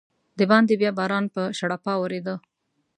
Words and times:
دباندې 0.39 0.75
بیا 0.81 0.91
باران 0.99 1.25
په 1.35 1.41
شړپا 1.57 1.93
ورېده. 1.99 2.35